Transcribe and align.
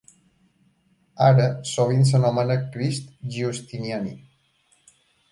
Ara, 1.25 1.43
sovint 1.71 2.01
s'anomena 2.11 2.55
Crist 2.77 3.11
Giustiniani. 3.35 4.15